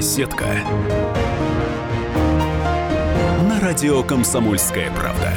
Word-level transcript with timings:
Беседка. 0.00 0.46
На 3.46 3.60
радио 3.60 4.02
«Комсомольская 4.02 4.90
правда». 4.92 5.30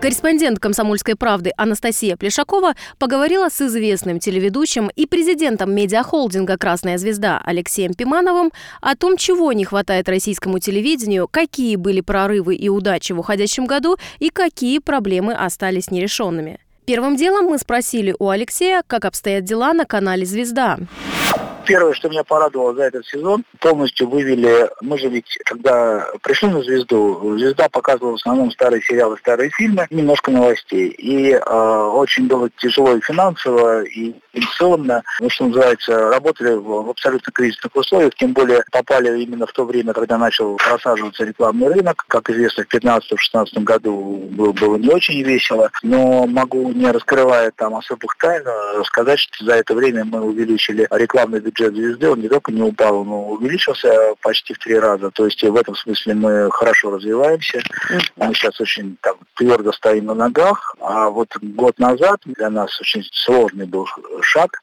Корреспондент 0.00 0.60
«Комсомольской 0.60 1.16
правды» 1.16 1.50
Анастасия 1.56 2.16
Плешакова 2.16 2.74
поговорила 3.00 3.48
с 3.48 3.60
известным 3.60 4.20
телеведущим 4.20 4.88
и 4.94 5.06
президентом 5.06 5.74
медиахолдинга 5.74 6.58
«Красная 6.58 6.96
звезда» 6.96 7.42
Алексеем 7.44 7.92
Пимановым 7.92 8.52
о 8.80 8.94
том, 8.94 9.16
чего 9.16 9.52
не 9.52 9.64
хватает 9.64 10.08
российскому 10.08 10.60
телевидению, 10.60 11.26
какие 11.28 11.74
были 11.74 12.02
прорывы 12.02 12.54
и 12.54 12.68
удачи 12.68 13.10
в 13.10 13.18
уходящем 13.18 13.66
году 13.66 13.96
и 14.20 14.30
какие 14.30 14.78
проблемы 14.78 15.34
остались 15.34 15.90
нерешенными. 15.90 16.60
Первым 16.84 17.16
делом 17.16 17.46
мы 17.46 17.58
спросили 17.58 18.14
у 18.16 18.28
Алексея, 18.28 18.84
как 18.86 19.06
обстоят 19.06 19.42
дела 19.42 19.72
на 19.72 19.86
канале 19.86 20.24
«Звезда». 20.24 20.78
Первое, 21.66 21.94
что 21.94 22.08
меня 22.08 22.24
порадовало 22.24 22.74
за 22.74 22.84
этот 22.84 23.06
сезон, 23.06 23.44
полностью 23.60 24.08
вывели, 24.08 24.68
мы 24.80 24.98
же 24.98 25.08
ведь, 25.08 25.38
когда 25.44 26.06
пришли 26.22 26.48
на 26.48 26.62
«Звезду», 26.62 27.36
«Звезда» 27.38 27.68
показывала 27.68 28.12
в 28.12 28.20
основном 28.20 28.50
старые 28.50 28.82
сериалы, 28.82 29.16
старые 29.18 29.50
фильмы, 29.50 29.86
немножко 29.90 30.30
новостей. 30.30 30.88
И 30.88 31.30
э, 31.32 31.38
очень 31.38 32.26
было 32.26 32.50
тяжело 32.58 32.96
и 32.96 33.00
финансово, 33.00 33.82
и 33.84 34.14
инвестиционно, 34.32 35.02
ну, 35.20 35.30
что 35.30 35.46
называется, 35.46 36.10
работали 36.10 36.54
в, 36.54 36.62
в 36.62 36.90
абсолютно 36.90 37.32
кризисных 37.32 37.74
условиях, 37.76 38.14
тем 38.14 38.32
более 38.32 38.64
попали 38.70 39.22
именно 39.22 39.46
в 39.46 39.52
то 39.52 39.64
время, 39.64 39.92
когда 39.92 40.18
начал 40.18 40.56
просаживаться 40.56 41.24
рекламный 41.24 41.68
рынок. 41.68 42.04
Как 42.08 42.28
известно, 42.30 42.64
в 42.64 42.74
2015-2016 42.74 43.62
году 43.62 44.28
было, 44.30 44.52
было 44.52 44.76
не 44.76 44.88
очень 44.88 45.22
весело, 45.22 45.70
но 45.82 46.26
могу, 46.26 46.72
не 46.72 46.90
раскрывая 46.90 47.50
там 47.52 47.74
особых 47.74 48.16
тайн, 48.18 48.44
сказать, 48.84 49.18
что 49.18 49.44
за 49.44 49.54
это 49.54 49.74
время 49.74 50.04
мы 50.04 50.20
увеличили 50.20 50.86
рекламный 50.90 51.40
бюджет 51.52 51.74
звезды, 51.74 52.10
он 52.10 52.20
не 52.20 52.28
только 52.28 52.52
не 52.52 52.62
упал, 52.62 53.04
но 53.04 53.28
увеличился 53.28 54.14
почти 54.22 54.54
в 54.54 54.58
три 54.58 54.78
раза. 54.78 55.10
То 55.10 55.26
есть 55.26 55.42
в 55.42 55.56
этом 55.56 55.74
смысле 55.74 56.14
мы 56.14 56.50
хорошо 56.50 56.90
развиваемся. 56.90 57.62
Мы 58.16 58.34
сейчас 58.34 58.60
очень 58.60 58.96
там, 59.00 59.16
твердо 59.34 59.72
стоим 59.72 60.06
на 60.06 60.14
ногах. 60.14 60.74
А 60.80 61.08
вот 61.08 61.28
год 61.40 61.78
назад 61.78 62.20
для 62.24 62.50
нас 62.50 62.80
очень 62.80 63.04
сложный 63.12 63.66
был 63.66 63.86
шаг, 64.20 64.60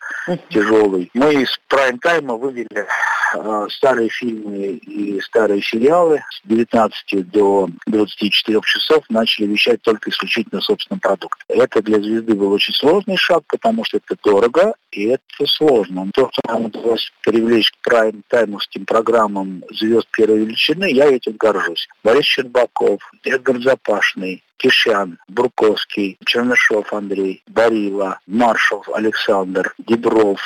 тяжелый. 0.50 1.10
Мы 1.14 1.44
из 1.44 1.60
прайм-тайма 1.67 2.36
вывели 2.36 2.88
э, 3.36 3.67
старые 3.70 4.10
фильмы 4.10 4.78
и 4.78 5.20
старые 5.22 5.62
сериалы 5.62 6.23
с 6.32 6.48
19 6.48 7.30
до 7.32 7.70
24 7.88 8.62
часов 8.64 9.04
начали 9.10 9.48
вещать 9.48 9.82
только 9.82 10.10
исключительно 10.10 10.62
собственным 10.62 11.00
продуктом. 11.00 11.45
Это 11.50 11.82
для 11.82 12.00
звезды 12.00 12.34
был 12.34 12.52
очень 12.52 12.73
сложный 12.73 13.17
шаг, 13.17 13.44
потому 13.48 13.84
что 13.84 13.98
это 13.98 14.17
дорого 14.23 14.73
и 14.92 15.06
это 15.06 15.45
сложно. 15.45 16.10
То, 16.14 16.30
что 16.32 16.42
нам 16.48 16.66
удалось 16.80 17.12
привлечь 17.22 17.72
к 17.72 17.90
прайм-таймовским 17.90 18.86
программам 18.86 19.64
звезд 19.72 20.08
первой 20.12 20.40
величины, 20.40 20.92
я 20.92 21.06
этим 21.06 21.34
горжусь. 21.38 21.88
Борис 22.04 22.26
Щербаков, 22.26 23.02
Эдгар 23.24 23.62
Запашный, 23.62 24.44
Кишян, 24.60 25.18
Бурковский, 25.30 26.18
Чернышов 26.26 26.92
Андрей, 26.92 27.42
Барила, 27.48 28.20
Маршал 28.28 28.84
Александр, 28.94 29.74
Дебров. 29.78 30.42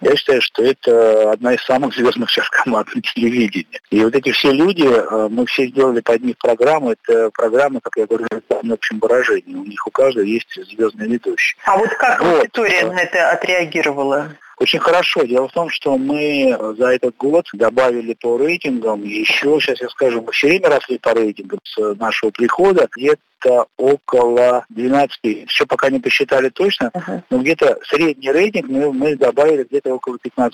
Я 0.00 0.16
считаю, 0.16 0.40
что 0.40 0.62
это 0.62 1.32
одна 1.32 1.54
из 1.54 1.62
самых 1.64 1.94
звездных 1.94 2.30
сейчас 2.30 2.48
команд 2.48 2.88
на 2.94 3.02
телевидении. 3.02 3.80
И 3.90 4.02
вот 4.02 4.14
эти 4.14 4.32
все 4.32 4.50
люди, 4.50 4.86
э, 4.86 5.28
мы 5.30 5.44
все 5.44 5.66
сделали 5.66 6.00
под 6.00 6.22
них 6.22 6.38
программу. 6.38 6.92
Это 6.92 7.30
программы, 7.30 7.80
как 7.82 7.92
я 7.96 8.06
говорю, 8.06 8.26
в 8.48 8.72
общем 8.72 8.98
выражении. 8.98 9.54
У 9.54 9.64
них 9.64 9.86
у 9.86 9.90
каждого 9.90 10.24
есть 10.24 10.48
звездный 10.54 11.08
ведущий. 11.08 11.58
А 11.66 11.76
вот 11.76 11.90
как 11.90 12.22
вот. 12.22 12.38
аудитория 12.38 12.86
на 12.86 13.00
это 13.00 13.30
отреагировала? 13.30 14.30
Очень 14.60 14.78
хорошо. 14.78 15.22
Дело 15.22 15.48
в 15.48 15.52
том, 15.52 15.70
что 15.70 15.96
мы 15.96 16.54
за 16.76 16.88
этот 16.88 17.16
год 17.16 17.46
добавили 17.54 18.12
по 18.12 18.36
рейтингам 18.36 19.02
еще, 19.02 19.58
сейчас 19.58 19.80
я 19.80 19.88
скажу, 19.88 20.20
мы 20.20 20.32
все 20.32 20.48
время 20.48 20.68
росли 20.68 20.98
по 20.98 21.14
рейтингам 21.14 21.60
с 21.64 21.94
нашего 21.94 22.30
прихода, 22.30 22.86
где-то 22.94 23.66
около 23.78 24.66
12, 24.68 25.18
еще 25.24 25.64
пока 25.64 25.88
не 25.88 25.98
посчитали 25.98 26.50
точно, 26.50 26.90
uh-huh. 26.92 27.22
но 27.30 27.38
где-то 27.38 27.78
средний 27.88 28.30
рейтинг 28.30 28.68
мы, 28.68 28.92
мы 28.92 29.16
добавили 29.16 29.64
где-то 29.64 29.94
около 29.94 30.18
15%, 30.22 30.50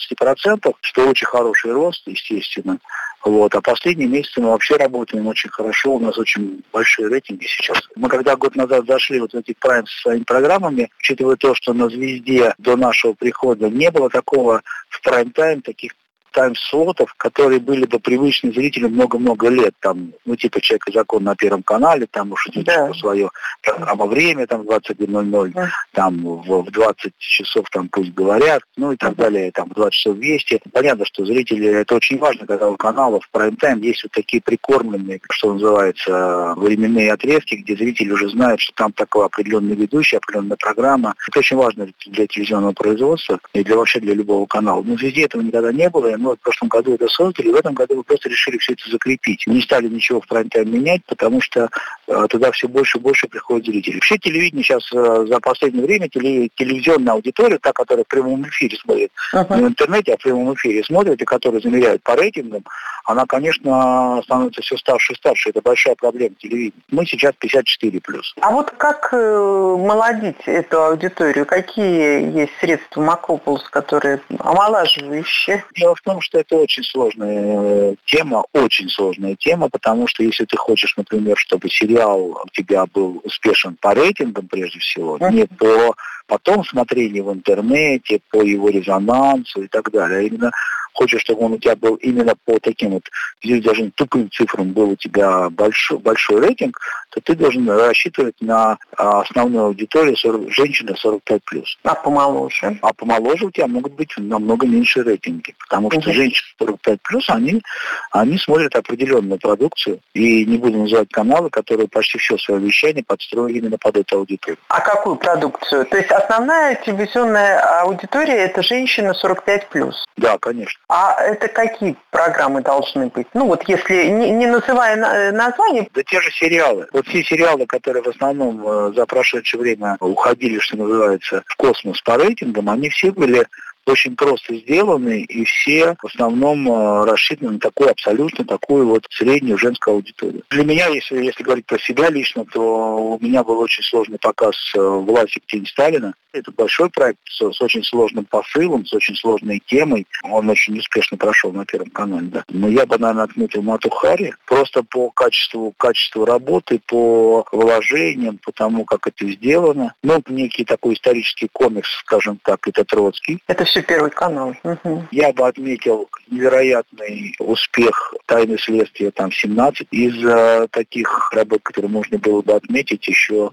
что 0.80 1.08
очень 1.08 1.26
хороший 1.26 1.72
рост, 1.72 2.06
естественно. 2.06 2.78
Вот. 3.26 3.52
А 3.56 3.60
последние 3.60 4.06
месяцы 4.06 4.40
мы 4.40 4.50
вообще 4.50 4.76
работаем 4.76 5.26
очень 5.26 5.50
хорошо, 5.50 5.94
у 5.94 5.98
нас 5.98 6.16
очень 6.16 6.62
большие 6.72 7.08
рейтинги 7.08 7.44
сейчас. 7.46 7.82
Мы 7.96 8.08
когда 8.08 8.36
год 8.36 8.54
назад 8.54 8.86
зашли 8.86 9.18
вот 9.18 9.32
в 9.32 9.36
эти 9.36 9.52
прайм 9.58 9.84
со 9.88 10.02
своими 10.02 10.22
программами, 10.22 10.90
учитывая 11.00 11.34
то, 11.34 11.52
что 11.52 11.72
на 11.72 11.88
«Звезде» 11.88 12.54
до 12.58 12.76
нашего 12.76 13.14
прихода 13.14 13.68
не 13.68 13.90
было 13.90 14.08
такого 14.10 14.62
в 14.88 15.02
прайм-тайм, 15.02 15.62
таких 15.62 15.94
тайм-слотов, 16.36 17.14
которые 17.16 17.60
были 17.60 17.86
бы 17.86 17.98
привычны 17.98 18.52
зрителю 18.52 18.90
много-много 18.90 19.48
лет. 19.48 19.74
Там, 19.80 20.12
ну, 20.26 20.36
типа 20.36 20.60
«Человек 20.60 20.88
и 20.88 20.92
закон» 20.92 21.24
на 21.24 21.34
Первом 21.34 21.62
канале, 21.62 22.06
там 22.10 22.32
уж 22.32 22.46
идет 22.48 22.66
да. 22.66 22.92
свое 22.92 23.30
программа 23.62 24.04
«Время», 24.04 24.46
там, 24.46 24.60
21.00, 24.60 25.52
да. 25.54 25.70
там, 25.92 26.42
в, 26.42 26.62
в 26.62 26.70
20 26.70 27.12
часов, 27.16 27.64
там, 27.70 27.88
пусть 27.88 28.12
говорят, 28.12 28.62
ну, 28.76 28.92
и 28.92 28.96
так 28.96 29.16
далее, 29.16 29.50
там, 29.50 29.70
в 29.70 29.74
20 29.74 29.92
часов 29.94 30.18
вести. 30.18 30.60
Понятно, 30.72 31.06
что 31.06 31.24
зрители, 31.24 31.68
это 31.68 31.94
очень 31.94 32.18
важно, 32.18 32.46
когда 32.46 32.68
у 32.68 32.76
каналов 32.76 33.24
в 33.24 33.30
прайм-тайм 33.30 33.80
есть 33.80 34.02
вот 34.04 34.12
такие 34.12 34.42
прикормленные, 34.42 35.20
что 35.30 35.54
называется, 35.54 36.52
временные 36.58 37.14
отрезки, 37.14 37.54
где 37.54 37.74
зрители 37.76 38.10
уже 38.10 38.28
знают, 38.28 38.60
что 38.60 38.74
там 38.74 38.92
такой 38.92 39.24
определенный 39.24 39.74
ведущий, 39.74 40.16
определенная 40.16 40.58
программа. 40.58 41.14
Это 41.28 41.38
очень 41.38 41.56
важно 41.56 41.88
для 42.06 42.26
телевизионного 42.26 42.72
производства 42.72 43.40
и 43.54 43.64
для 43.64 43.76
вообще 43.76 44.00
для 44.00 44.12
любого 44.12 44.44
канала. 44.44 44.82
Но 44.82 44.96
везде 44.96 45.24
этого 45.24 45.40
никогда 45.40 45.72
не 45.72 45.88
было, 45.88 46.08
и 46.08 46.25
мы 46.26 46.36
в 46.36 46.40
прошлом 46.40 46.68
году 46.68 46.94
это 46.94 47.08
создали, 47.08 47.50
в 47.50 47.56
этом 47.56 47.74
году 47.74 47.96
мы 47.96 48.02
просто 48.02 48.28
решили 48.28 48.58
все 48.58 48.72
это 48.72 48.90
закрепить. 48.90 49.44
Не 49.46 49.60
стали 49.62 49.88
ничего 49.88 50.20
в 50.20 50.26
прайм-тайм 50.26 50.68
менять, 50.68 51.02
потому 51.06 51.40
что 51.40 51.68
э, 52.06 52.26
туда 52.28 52.50
все 52.52 52.68
больше 52.68 52.98
и 52.98 53.00
больше 53.00 53.28
приходят 53.28 53.66
зрители. 53.66 53.94
Вообще 53.94 54.18
телевидение 54.18 54.64
сейчас 54.64 54.82
э, 54.92 55.26
за 55.28 55.40
последнее 55.40 55.84
время, 55.84 56.08
теле, 56.08 56.48
телевизионная 56.56 57.14
аудитория, 57.14 57.58
та, 57.58 57.72
которая 57.72 58.04
в 58.04 58.08
прямом 58.08 58.46
эфире 58.48 58.76
смотрит, 58.76 59.10
uh-huh. 59.34 59.56
не 59.56 59.64
в 59.64 59.68
интернете, 59.68 60.14
а 60.14 60.16
в 60.16 60.22
прямом 60.22 60.54
эфире 60.54 60.84
смотрит, 60.84 61.20
и 61.20 61.24
которая 61.24 61.60
замеряют 61.60 62.02
по 62.02 62.16
рейтингам, 62.16 62.64
она, 63.06 63.24
конечно, 63.26 64.20
становится 64.24 64.62
все 64.62 64.76
старше 64.76 65.12
и 65.12 65.16
старше. 65.16 65.50
Это 65.50 65.62
большая 65.62 65.94
проблема 65.94 66.34
телевидения. 66.36 66.82
Мы 66.90 67.06
сейчас 67.06 67.34
54 67.38 68.00
плюс. 68.00 68.34
А 68.40 68.50
вот 68.50 68.72
как 68.72 69.10
э, 69.12 69.76
молодить 69.78 70.42
эту 70.46 70.82
аудиторию? 70.82 71.46
Какие 71.46 72.36
есть 72.36 72.52
средства 72.60 73.00
Макрополус, 73.00 73.62
которые 73.70 74.20
омолаживающие? 74.38 75.64
Дело 75.76 75.94
в 75.94 76.02
том, 76.06 76.20
что 76.20 76.38
это 76.38 76.56
очень 76.56 76.84
сложная 76.84 77.90
э, 77.90 77.94
тема, 78.06 78.44
очень 78.52 78.88
сложная 78.88 79.34
тема, 79.34 79.68
потому 79.68 80.06
что 80.06 80.22
если 80.22 80.44
ты 80.44 80.56
хочешь, 80.56 80.96
например, 80.96 81.36
чтобы 81.36 81.68
сериал 81.68 82.20
у 82.44 82.48
тебя 82.52 82.86
был 82.86 83.20
успешен 83.24 83.76
по 83.80 83.92
рейтингам 83.92 84.46
прежде 84.46 84.78
всего, 84.78 85.18
не 85.30 85.46
по 85.46 85.96
потом 86.28 86.64
смотрению 86.64 87.24
в 87.24 87.32
интернете, 87.32 88.20
по 88.30 88.40
его 88.42 88.68
резонансу 88.68 89.62
и 89.62 89.66
так 89.66 89.90
далее, 89.90 90.18
а 90.20 90.22
именно 90.22 90.52
хочешь, 90.92 91.22
чтобы 91.22 91.44
он 91.44 91.52
у 91.54 91.58
тебя 91.58 91.74
был 91.74 91.96
именно 91.96 92.34
по 92.44 92.58
таким 92.60 92.90
вот, 92.92 93.02
здесь 93.42 93.62
даже 93.62 93.90
тупым 93.90 94.30
цифрам 94.30 94.72
был 94.72 94.90
у 94.90 94.96
тебя 94.96 95.50
большой, 95.50 95.98
большой 95.98 96.40
рейтинг, 96.40 96.78
то 97.16 97.22
ты 97.22 97.34
должен 97.34 97.68
рассчитывать 97.68 98.34
на 98.40 98.76
а, 98.96 99.20
основную 99.22 99.66
аудиторию 99.66 100.16
40, 100.16 100.50
женщины 100.52 100.94
45+. 101.02 101.40
А 101.82 101.94
помоложе? 101.94 102.78
А 102.82 102.92
помоложе 102.92 103.46
у 103.46 103.50
тебя 103.50 103.66
могут 103.66 103.94
быть 103.94 104.12
намного 104.18 104.66
меньше 104.66 105.02
рейтинги, 105.02 105.54
потому 105.58 105.90
что 105.90 106.00
угу. 106.00 106.12
женщины 106.12 106.46
45+, 106.60 106.98
они, 107.28 107.62
они 108.10 108.38
смотрят 108.38 108.74
определенную 108.76 109.38
продукцию, 109.38 110.00
и 110.12 110.44
не 110.44 110.58
буду 110.58 110.78
называть 110.78 111.08
каналы, 111.10 111.48
которые 111.48 111.88
почти 111.88 112.18
все 112.18 112.36
свое 112.36 112.60
вещание 112.60 113.02
подстроили 113.02 113.58
именно 113.58 113.78
под 113.78 113.96
эту 113.96 114.18
аудиторию. 114.18 114.58
А 114.68 114.80
какую 114.80 115.16
продукцию? 115.16 115.86
То 115.86 115.96
есть 115.96 116.10
основная 116.10 116.74
телевизионная 116.74 117.80
аудитория– 117.80 118.36
это 118.44 118.62
женщина 118.62 119.14
45+. 119.22 119.92
Да, 120.18 120.36
конечно. 120.38 120.78
А 120.88 121.22
это 121.22 121.48
какие 121.48 121.96
программы 122.10 122.60
должны 122.60 123.08
быть? 123.08 123.26
Ну 123.32 123.46
вот 123.46 123.66
если, 123.68 124.06
не, 124.08 124.30
не 124.30 124.46
называя 124.46 125.32
название. 125.32 125.88
Да 125.94 126.02
те 126.02 126.20
же 126.20 126.30
сериалы. 126.30 126.86
Вот 126.92 127.05
все 127.06 127.22
сериалы, 127.22 127.66
которые 127.66 128.02
в 128.02 128.08
основном 128.08 128.66
э, 128.66 128.92
за 128.94 129.06
прошедшее 129.06 129.60
время 129.60 129.96
уходили, 130.00 130.58
что 130.58 130.76
называется, 130.76 131.42
в 131.46 131.56
космос 131.56 132.00
по 132.02 132.16
рейтингам, 132.16 132.68
они 132.68 132.88
все 132.90 133.12
были 133.12 133.46
очень 133.86 134.16
просто 134.16 134.56
сделаны, 134.56 135.22
и 135.22 135.44
все 135.44 135.96
в 136.02 136.06
основном 136.06 136.68
э, 136.68 137.04
рассчитаны 137.04 137.52
на 137.52 137.58
такую 137.60 137.90
абсолютно 137.90 138.44
такую 138.44 138.88
вот 138.88 139.06
среднюю 139.10 139.58
женскую 139.58 139.94
аудиторию. 139.94 140.42
Для 140.50 140.64
меня, 140.64 140.88
если, 140.88 141.24
если 141.24 141.42
говорить 141.44 141.66
про 141.66 141.78
себя 141.78 142.10
лично, 142.10 142.44
то 142.44 142.60
у 142.60 143.18
меня 143.20 143.44
был 143.44 143.58
очень 143.60 143.84
сложный 143.84 144.18
показ 144.18 144.56
э, 144.74 144.80
«Власик. 144.80 145.44
Тень 145.46 145.66
Сталина». 145.66 146.14
Это 146.36 146.52
большой 146.52 146.90
проект 146.90 147.20
с, 147.28 147.52
с 147.52 147.60
очень 147.60 147.82
сложным 147.82 148.24
посылом, 148.24 148.84
с 148.84 148.92
очень 148.92 149.14
сложной 149.14 149.62
темой. 149.66 150.06
Он 150.22 150.48
очень 150.50 150.78
успешно 150.78 151.16
прошел 151.16 151.52
на 151.52 151.64
Первом 151.64 151.90
канале, 151.90 152.26
да. 152.26 152.44
Но 152.48 152.68
я 152.68 152.84
бы, 152.86 152.98
наверное, 152.98 153.24
отметил 153.24 153.62
Мату 153.62 153.90
Хари 153.90 154.34
просто 154.46 154.82
по 154.82 155.10
качеству, 155.10 155.72
качеству 155.76 156.24
работы, 156.24 156.80
по 156.86 157.46
вложениям, 157.52 158.38
по 158.38 158.52
тому, 158.52 158.84
как 158.84 159.06
это 159.06 159.26
сделано. 159.30 159.94
Ну, 160.02 160.22
некий 160.28 160.64
такой 160.64 160.94
исторический 160.94 161.48
комикс, 161.52 161.88
скажем 162.00 162.38
так, 162.42 162.66
это 162.68 162.84
Троцкий. 162.84 163.42
Это 163.46 163.64
все 163.64 163.82
Первый 163.82 164.10
канал. 164.10 164.54
Угу. 164.62 165.08
Я 165.10 165.32
бы 165.32 165.46
отметил 165.46 166.08
невероятный 166.30 167.34
успех 167.38 168.14
«Тайны 168.26 168.58
следствия» 168.58 169.10
там 169.10 169.32
17 169.32 169.88
из 169.90 170.24
э, 170.24 170.68
таких 170.70 171.32
работ, 171.32 171.60
которые 171.62 171.90
можно 171.90 172.18
было 172.18 172.42
бы 172.42 172.52
отметить 172.54 173.06
еще 173.06 173.50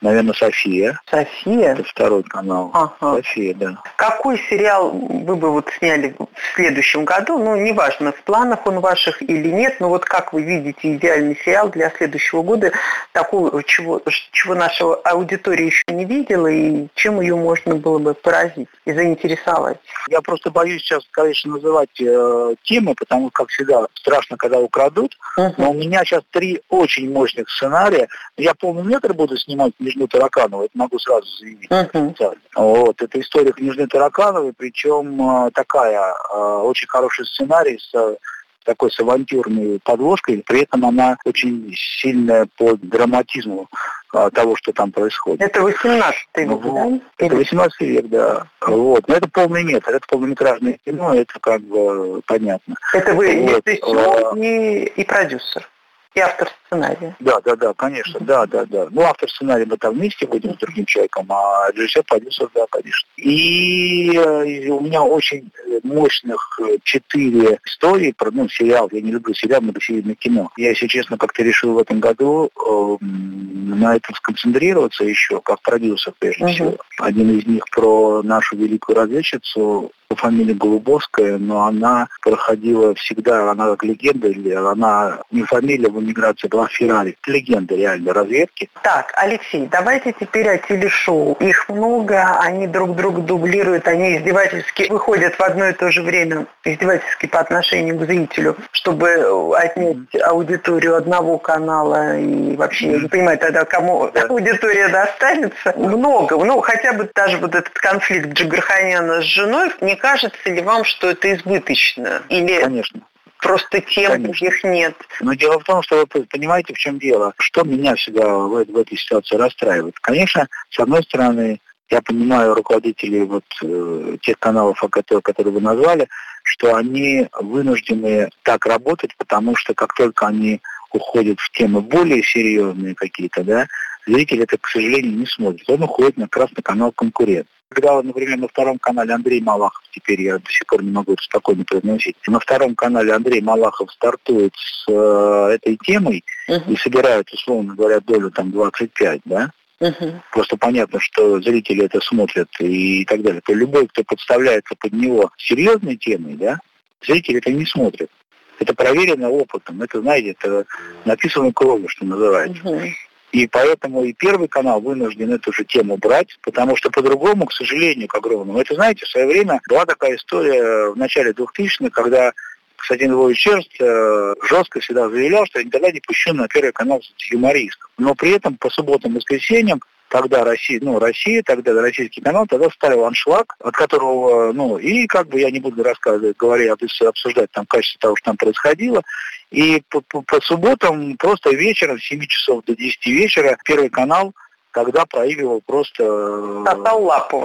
Наверное, 0.00 0.32
София. 0.32 0.98
София? 1.10 1.72
Это 1.72 1.84
второй 1.84 2.22
канал. 2.22 2.70
Ага. 2.72 3.16
София, 3.16 3.54
да. 3.54 3.82
Какой 3.96 4.38
сериал 4.48 4.90
вы 4.90 5.36
бы 5.36 5.50
вот 5.50 5.68
сняли 5.78 6.14
в 6.18 6.54
следующем 6.54 7.04
году? 7.04 7.38
Ну, 7.38 7.54
неважно, 7.56 8.12
в 8.12 8.22
планах 8.22 8.66
он 8.66 8.80
ваших 8.80 9.20
или 9.22 9.48
нет, 9.48 9.76
но 9.78 9.90
вот 9.90 10.04
как 10.04 10.32
вы 10.32 10.42
видите 10.42 10.94
идеальный 10.96 11.36
сериал 11.44 11.68
для 11.68 11.90
следующего 11.90 12.42
года, 12.42 12.72
такого, 13.12 13.62
чего, 13.64 14.00
чего 14.32 14.54
наша 14.54 14.94
аудитория 14.94 15.66
еще 15.66 15.84
не 15.88 16.06
видела, 16.06 16.46
и 16.46 16.88
чем 16.94 17.20
ее 17.20 17.36
можно 17.36 17.74
было 17.74 17.98
бы 17.98 18.14
поразить 18.14 18.68
и 18.86 18.92
заинтересовать? 18.92 19.78
Я 20.08 20.22
просто 20.22 20.50
боюсь 20.50 20.82
сейчас, 20.82 21.04
конечно, 21.10 21.52
называть 21.52 22.00
э, 22.00 22.54
темы, 22.62 22.94
потому 22.94 23.28
что, 23.28 23.32
как 23.32 23.48
всегда, 23.50 23.86
страшно, 23.94 24.36
когда 24.38 24.58
украдут. 24.58 25.16
Uh-huh. 25.38 25.52
Но 25.58 25.72
у 25.72 25.74
меня 25.74 26.04
сейчас 26.04 26.22
три 26.30 26.62
очень 26.70 27.12
мощных 27.12 27.50
сценария. 27.50 28.08
Я 28.36 28.54
полный 28.54 28.82
метр 28.82 29.12
буду 29.12 29.36
снимать 29.36 29.72
Княжны 29.90 30.06
Таракановой, 30.08 30.66
это 30.66 30.78
могу 30.78 30.98
сразу 30.98 31.26
заявить. 31.38 31.70
Uh-huh. 31.70 32.36
Вот, 32.54 33.02
это 33.02 33.20
история 33.20 33.52
Княжны 33.52 33.86
Таракановой, 33.86 34.52
причем 34.56 35.46
э, 35.46 35.50
такая, 35.52 36.14
э, 36.32 36.38
очень 36.62 36.88
хороший 36.88 37.26
сценарий 37.26 37.78
с 37.78 38.16
такой 38.64 38.92
с 38.92 39.00
авантюрной 39.00 39.80
подложкой, 39.82 40.44
при 40.46 40.62
этом 40.62 40.84
она 40.84 41.16
очень 41.24 41.72
сильная 41.74 42.46
по 42.58 42.76
драматизму 42.76 43.68
а, 44.12 44.30
того, 44.30 44.54
что 44.54 44.72
там 44.72 44.92
происходит. 44.92 45.40
Это 45.40 45.62
18 45.62 46.20
век, 46.36 46.48
ну, 46.48 47.00
да? 47.18 47.24
Это 47.26 47.36
18 47.36 47.80
век, 47.80 48.08
да. 48.08 48.46
Вот. 48.60 49.08
Но 49.08 49.14
это 49.14 49.28
полный 49.30 49.64
метр, 49.64 49.90
это 49.90 50.06
полнометражное 50.06 50.78
кино, 50.84 51.14
это 51.14 51.40
как 51.40 51.62
бы 51.62 52.20
понятно. 52.26 52.74
Это 52.92 53.14
вы 53.14 53.40
вот. 53.40 53.66
режиссер 53.66 54.36
и, 54.36 54.84
и 54.84 55.04
продюсер 55.04 55.66
и 56.14 56.20
автор 56.20 56.48
сценария. 56.66 57.16
Да, 57.20 57.40
да, 57.40 57.56
да, 57.56 57.72
конечно, 57.74 58.18
mm-hmm. 58.18 58.24
да, 58.24 58.46
да, 58.46 58.64
да. 58.66 58.88
Ну, 58.90 59.02
автор 59.02 59.30
сценария 59.30 59.66
мы 59.66 59.76
там 59.76 59.94
вместе 59.94 60.26
будем 60.26 60.54
с 60.54 60.58
другим 60.58 60.84
человеком, 60.86 61.26
а 61.30 61.70
режиссер, 61.72 62.02
продюсер, 62.04 62.48
да, 62.54 62.66
конечно. 62.70 63.08
И 63.16 64.16
э, 64.16 64.68
у 64.70 64.80
меня 64.80 65.02
очень 65.02 65.50
мощных 65.84 66.58
э, 66.60 66.78
четыре 66.82 67.58
истории 67.64 68.12
про, 68.16 68.30
ну, 68.30 68.48
сериал, 68.48 68.88
я 68.92 69.00
не 69.00 69.12
люблю 69.12 69.34
сериал, 69.34 69.60
многосерийное 69.60 70.14
кино. 70.16 70.50
Я, 70.56 70.70
если 70.70 70.88
честно, 70.88 71.16
как-то 71.16 71.42
решил 71.42 71.74
в 71.74 71.78
этом 71.78 72.00
году 72.00 72.50
э, 72.56 72.96
на 73.00 73.96
этом 73.96 74.14
сконцентрироваться 74.16 75.04
еще, 75.04 75.40
как 75.40 75.60
продюсер, 75.62 76.12
прежде 76.18 76.44
mm-hmm. 76.44 76.52
всего. 76.52 76.76
Один 76.98 77.38
из 77.38 77.46
них 77.46 77.64
про 77.70 78.22
нашу 78.22 78.56
великую 78.56 78.96
разведчицу 78.96 79.92
по 80.10 80.16
фамилии 80.16 80.54
Голубовская, 80.54 81.38
но 81.38 81.66
она 81.66 82.08
проходила 82.20 82.94
всегда, 82.96 83.52
она 83.52 83.70
как 83.70 83.84
легенда, 83.84 84.26
или 84.26 84.50
она 84.50 85.22
не 85.30 85.44
фамилия 85.44 85.88
в 86.00 86.04
эмиграции 86.04 86.48
была 86.48 86.66
Феррари. 86.68 87.16
Легенда 87.26 87.74
реально 87.74 88.12
разведки. 88.12 88.68
Так, 88.82 89.12
Алексей, 89.16 89.66
давайте 89.70 90.14
теперь 90.18 90.48
о 90.48 90.58
телешоу. 90.58 91.36
Их 91.40 91.68
много, 91.68 92.38
они 92.40 92.66
друг 92.66 92.96
друга 92.96 93.20
дублируют, 93.22 93.86
они 93.86 94.16
издевательски 94.16 94.88
выходят 94.90 95.34
в 95.34 95.40
одно 95.40 95.68
и 95.68 95.72
то 95.72 95.90
же 95.90 96.02
время, 96.02 96.46
издевательски 96.64 97.26
по 97.26 97.40
отношению 97.40 97.98
к 97.98 98.04
зрителю, 98.04 98.56
чтобы 98.72 99.54
отнять 99.56 99.98
аудиторию 100.22 100.96
одного 100.96 101.38
канала 101.38 102.18
и 102.18 102.56
вообще, 102.56 102.92
я 102.92 102.98
не 102.98 103.08
понимаю 103.08 103.38
тогда, 103.38 103.64
кому 103.64 104.10
да. 104.12 104.22
аудитория 104.28 104.88
достанется. 104.88 105.74
Много, 105.76 106.36
ну 106.36 106.60
хотя 106.60 106.92
бы 106.92 107.08
даже 107.14 107.38
вот 107.38 107.54
этот 107.54 107.72
конфликт 107.74 108.28
Джигарханяна 108.30 109.20
с 109.20 109.24
женой, 109.24 109.70
не 109.80 109.96
кажется 109.96 110.50
ли 110.50 110.62
вам, 110.62 110.84
что 110.84 111.10
это 111.10 111.32
избыточно? 111.34 112.22
Или 112.28 112.60
Конечно. 112.60 113.00
Просто 113.40 113.80
тем 113.80 114.12
Конечно. 114.12 114.46
их 114.46 114.64
нет. 114.64 114.94
Но 115.20 115.34
дело 115.34 115.58
в 115.58 115.64
том, 115.64 115.82
что 115.82 116.04
вы 116.12 116.24
понимаете, 116.24 116.74
в 116.74 116.78
чем 116.78 116.98
дело. 116.98 117.32
Что 117.38 117.62
меня 117.62 117.94
всегда 117.94 118.28
в, 118.28 118.64
в 118.64 118.76
этой 118.76 118.96
ситуации 118.96 119.36
расстраивает? 119.36 119.98
Конечно, 120.00 120.46
с 120.68 120.78
одной 120.78 121.02
стороны, 121.02 121.60
я 121.90 122.02
понимаю 122.02 122.54
руководителей 122.54 123.24
вот 123.24 123.44
э, 123.62 124.16
тех 124.22 124.38
каналов, 124.38 124.82
о 124.84 124.88
которых, 124.88 125.24
которые 125.24 125.54
вы 125.54 125.60
назвали, 125.60 126.08
что 126.44 126.74
они 126.74 127.28
вынуждены 127.40 128.30
так 128.42 128.66
работать, 128.66 129.16
потому 129.16 129.56
что 129.56 129.74
как 129.74 129.94
только 129.94 130.26
они 130.26 130.60
уходят 130.92 131.40
в 131.40 131.50
темы 131.52 131.80
более 131.80 132.22
серьезные 132.22 132.94
какие-то, 132.94 133.42
да, 133.42 133.66
зритель 134.06 134.42
это, 134.42 134.58
к 134.58 134.68
сожалению, 134.68 135.16
не 135.16 135.26
смотрит. 135.26 135.68
Он 135.68 135.82
уходит 135.82 136.16
на 136.16 136.28
красный 136.28 136.62
канал 136.62 136.92
конкурент. 136.92 137.46
Когда, 137.72 138.02
например, 138.02 138.36
на 138.36 138.48
втором 138.48 138.80
канале 138.80 139.14
Андрей 139.14 139.40
Малахов, 139.40 139.84
теперь 139.92 140.20
я 140.22 140.38
до 140.38 140.50
сих 140.50 140.66
пор 140.66 140.82
не 140.82 140.90
могу 140.90 141.12
это 141.12 141.22
спокойно 141.22 141.64
произносить, 141.64 142.16
на 142.26 142.40
втором 142.40 142.74
канале 142.74 143.12
Андрей 143.12 143.40
Малахов 143.40 143.92
стартует 143.92 144.52
с 144.56 144.86
э, 144.88 145.54
этой 145.54 145.76
темой 145.76 146.24
uh-huh. 146.48 146.72
и 146.72 146.76
собирает, 146.76 147.32
условно 147.32 147.76
говоря, 147.76 148.00
долю 148.00 148.32
там 148.32 148.50
25, 148.50 149.20
да, 149.24 149.52
uh-huh. 149.80 150.20
Просто 150.32 150.56
понятно, 150.56 150.98
что 150.98 151.40
зрители 151.40 151.84
это 151.84 152.00
смотрят 152.00 152.48
и 152.58 153.04
так 153.04 153.22
далее. 153.22 153.40
То 153.40 153.54
любой, 153.54 153.86
кто 153.86 154.02
подставляется 154.02 154.74
под 154.74 154.92
него 154.92 155.30
серьезной 155.38 155.94
темой, 155.94 156.34
да, 156.34 156.58
зрители 157.06 157.38
это 157.38 157.52
не 157.52 157.66
смотрят. 157.66 158.10
Это 158.58 158.74
проверено 158.74 159.30
опытом, 159.30 159.80
это, 159.80 160.00
знаете, 160.00 160.34
это 160.36 160.66
написано 161.04 161.52
кровью, 161.52 161.88
что 161.88 162.04
называется. 162.04 162.64
Uh-huh. 162.64 162.90
И 163.32 163.46
поэтому 163.46 164.04
и 164.04 164.12
Первый 164.12 164.48
канал 164.48 164.80
вынужден 164.80 165.32
эту 165.32 165.52
же 165.52 165.64
тему 165.64 165.96
брать, 165.96 166.38
потому 166.42 166.76
что 166.76 166.90
по-другому, 166.90 167.46
к 167.46 167.52
сожалению, 167.52 168.08
к 168.08 168.14
огромному. 168.14 168.58
Это, 168.58 168.74
знаете, 168.74 169.06
в 169.06 169.08
свое 169.08 169.26
время 169.26 169.60
была 169.68 169.86
такая 169.86 170.16
история 170.16 170.90
в 170.90 170.96
начале 170.96 171.30
2000-х, 171.30 171.90
когда 171.90 172.32
Константин 172.76 173.12
Львович 173.12 173.38
Черст 173.38 173.70
э, 173.80 174.34
жестко 174.42 174.80
всегда 174.80 175.08
заявлял, 175.08 175.46
что 175.46 175.60
я 175.60 175.64
никогда 175.64 175.92
не 175.92 176.00
пущу 176.00 176.32
на 176.32 176.48
Первый 176.48 176.72
канал 176.72 177.00
юмористов. 177.30 177.90
Но 177.98 178.14
при 178.14 178.32
этом 178.32 178.56
по 178.56 178.68
субботам 178.70 179.12
и 179.12 179.16
воскресеньям 179.16 179.80
тогда 180.10 180.44
Россия, 180.44 180.80
ну, 180.82 180.98
Россия, 180.98 181.42
тогда 181.42 181.72
российский 181.80 182.20
канал, 182.20 182.46
тогда 182.46 182.68
ставил 182.70 183.04
аншлаг, 183.04 183.54
от 183.60 183.74
которого, 183.74 184.52
ну, 184.52 184.76
и 184.76 185.06
как 185.06 185.28
бы 185.28 185.40
я 185.40 185.50
не 185.50 185.60
буду 185.60 185.82
рассказывать, 185.82 186.36
говоря, 186.36 186.74
обсуждать 186.74 187.50
там 187.52 187.64
качество 187.64 188.00
того, 188.00 188.16
что 188.16 188.26
там 188.26 188.36
происходило, 188.36 189.02
и 189.50 189.82
по, 189.88 190.00
по, 190.02 190.22
по 190.22 190.40
субботам 190.42 191.16
просто 191.16 191.50
вечером, 191.50 191.98
с 191.98 192.04
7 192.04 192.20
часов 192.26 192.64
до 192.66 192.76
10 192.76 193.06
вечера, 193.06 193.56
Первый 193.64 193.88
канал 193.88 194.34
тогда 194.72 195.06
проигрывал 195.06 195.62
просто... 195.64 196.64
Татал 196.64 197.04
лапу. 197.04 197.38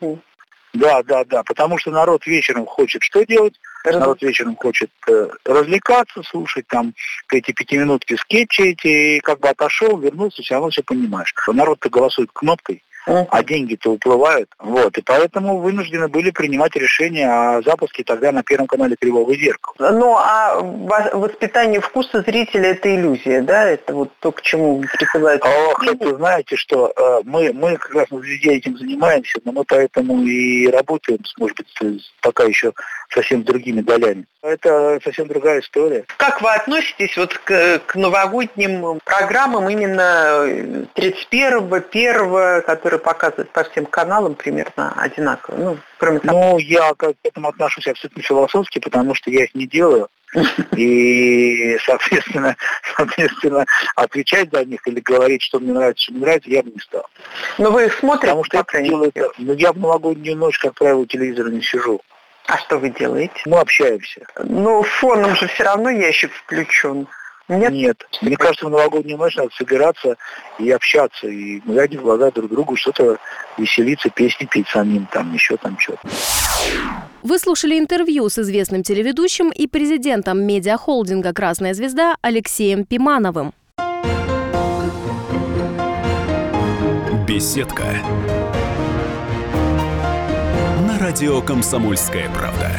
Угу. 0.00 0.20
Да, 0.74 1.04
да, 1.04 1.24
да, 1.24 1.44
потому 1.44 1.78
что 1.78 1.92
народ 1.92 2.26
вечером 2.26 2.66
хочет 2.66 3.02
что 3.02 3.24
делать? 3.24 3.54
Народ 3.84 4.20
вечером 4.22 4.56
хочет 4.56 4.90
э, 5.08 5.28
развлекаться, 5.44 6.22
слушать 6.24 6.66
там 6.66 6.94
эти 7.30 7.52
пятиминутки 7.52 8.16
скетчи 8.16 8.62
эти, 8.62 9.16
и 9.16 9.20
как 9.20 9.38
бы 9.38 9.48
отошел, 9.48 9.96
вернулся, 9.98 10.42
все 10.42 10.54
равно 10.54 10.70
все 10.70 10.82
понимаешь. 10.82 11.32
Народ-то 11.46 11.90
голосует 11.90 12.30
кнопкой, 12.32 12.82
а 13.06 13.42
деньги-то 13.42 13.92
уплывают. 13.92 14.48
Вот. 14.58 14.96
И 14.98 15.02
поэтому 15.02 15.58
вынуждены 15.58 16.08
были 16.08 16.30
принимать 16.30 16.74
решение 16.76 17.28
о 17.30 17.62
запуске 17.62 18.04
тогда 18.04 18.32
на 18.32 18.42
Первом 18.42 18.66
канале 18.66 18.96
«Кривого 18.98 19.34
зеркала». 19.34 19.90
Ну, 19.90 20.16
а 20.16 20.60
воспитание 20.60 21.80
вкуса 21.80 22.22
зрителя– 22.22 22.70
это 22.70 22.94
иллюзия, 22.94 23.42
да? 23.42 23.68
Это 23.68 23.94
вот 23.94 24.10
то, 24.20 24.32
к 24.32 24.42
чему 24.42 24.82
призывают. 24.98 25.42
Ох, 25.44 25.86
это 25.86 26.16
знаете, 26.16 26.56
что 26.56 26.92
э, 26.96 27.20
мы, 27.24 27.52
мы 27.52 27.76
как 27.76 27.94
раз 27.94 28.06
везде 28.10 28.54
этим 28.54 28.76
занимаемся, 28.78 29.40
но 29.44 29.52
мы 29.52 29.64
поэтому 29.64 30.22
и 30.22 30.68
работаем, 30.68 31.18
может 31.38 31.56
быть, 31.56 32.12
пока 32.20 32.44
еще 32.44 32.72
совсем 33.10 33.44
другими 33.44 33.80
долями. 33.80 34.26
Это 34.42 34.98
совсем 35.02 35.26
другая 35.26 35.60
история. 35.60 36.04
Как 36.18 36.42
вы 36.42 36.50
относитесь 36.50 37.16
вот 37.16 37.32
к, 37.32 37.80
к 37.86 37.94
новогодним 37.94 39.00
программам 39.04 39.70
именно 39.70 40.44
31-го, 40.94 41.76
1 41.76 42.62
которые 42.62 42.93
показывают 42.98 43.50
по 43.50 43.64
всем 43.64 43.86
каналам 43.86 44.34
примерно 44.34 44.92
одинаково? 44.96 45.56
Ну, 45.56 45.78
кроме 45.98 46.20
того. 46.20 46.38
Ну, 46.38 46.58
я 46.58 46.94
к 46.94 47.12
этому 47.22 47.48
отношусь 47.48 47.86
абсолютно 47.88 48.22
философски, 48.22 48.78
потому 48.78 49.14
что 49.14 49.30
я 49.30 49.44
их 49.44 49.54
не 49.54 49.66
делаю. 49.66 50.08
И, 50.76 51.78
соответственно, 51.84 52.56
соответственно, 52.96 53.66
отвечать 53.96 54.50
за 54.52 54.64
них 54.64 54.80
или 54.86 55.00
говорить, 55.00 55.42
что 55.42 55.60
мне 55.60 55.72
нравится, 55.72 56.04
что 56.04 56.14
не 56.14 56.20
нравится, 56.20 56.50
я 56.50 56.62
бы 56.62 56.70
не 56.70 56.80
стал. 56.80 57.06
Но 57.58 57.70
вы 57.70 57.86
их 57.86 57.94
смотрите? 57.94 58.26
Потому 58.26 58.44
что 58.44 58.58
это. 58.58 59.30
Ну, 59.38 59.54
я 59.54 59.72
в 59.72 59.78
новогоднюю 59.78 60.36
ночь, 60.36 60.58
как 60.58 60.74
правило, 60.74 61.06
телевизора 61.06 61.50
не 61.50 61.62
сижу. 61.62 62.00
А 62.46 62.58
что 62.58 62.78
вы 62.78 62.90
делаете? 62.90 63.34
Мы 63.46 63.58
общаемся. 63.58 64.26
Ну, 64.38 64.82
фоном 64.82 65.34
же 65.34 65.48
все 65.48 65.64
равно 65.64 65.88
ящик 65.88 66.30
включен. 66.32 67.06
Нет? 67.48 67.72
Нет. 67.72 68.08
Мне 68.22 68.36
кажется, 68.36 68.66
в 68.66 68.70
новогоднюю 68.70 69.18
ночь 69.18 69.36
надо 69.36 69.50
собираться 69.56 70.16
и 70.58 70.70
общаться, 70.70 71.26
и 71.26 71.60
глядя 71.60 71.98
в 71.98 72.02
глаза 72.02 72.30
друг 72.30 72.50
другу, 72.50 72.76
что-то 72.76 73.18
веселиться, 73.58 74.08
песни 74.08 74.46
петь 74.46 74.68
самим, 74.68 75.06
там 75.12 75.32
еще 75.34 75.56
там 75.56 75.78
что-то. 75.78 76.00
Вы 77.22 77.38
слушали 77.38 77.78
интервью 77.78 78.28
с 78.28 78.38
известным 78.38 78.82
телеведущим 78.82 79.50
и 79.50 79.66
президентом 79.66 80.42
медиахолдинга 80.46 81.32
«Красная 81.32 81.74
звезда» 81.74 82.16
Алексеем 82.22 82.84
Пимановым. 82.84 83.52
Беседка. 87.26 87.84
На 90.86 90.98
радио 90.98 91.40
«Комсомольская 91.40 92.28
правда». 92.30 92.70